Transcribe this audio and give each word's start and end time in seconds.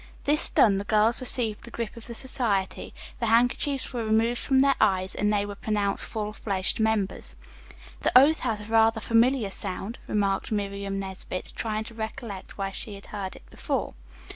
This 0.23 0.49
done, 0.49 0.79
the 0.79 0.83
girls 0.83 1.21
received 1.21 1.63
the 1.63 1.69
grip 1.69 1.95
of 1.95 2.07
the 2.07 2.15
society, 2.15 2.91
the 3.19 3.27
handkerchiefs 3.27 3.93
were 3.93 4.03
removed 4.03 4.39
from 4.39 4.57
their 4.57 4.73
eyes 4.81 5.13
and 5.13 5.31
they 5.31 5.45
were 5.45 5.53
pronounced 5.53 6.07
full 6.07 6.33
fledged 6.33 6.79
members. 6.79 7.35
"That 8.01 8.13
oath 8.17 8.39
has 8.39 8.61
a 8.61 8.65
rather 8.71 8.99
familiar 8.99 9.51
sound," 9.51 9.99
remarked 10.07 10.51
Miriam 10.51 10.97
Nesbit, 10.97 11.53
trying 11.55 11.83
to 11.83 11.93
recollect 11.93 12.57
where 12.57 12.73
she 12.73 12.95
had 12.95 13.05
heard 13.13 13.35
it 13.35 13.47
before. 13.51 13.93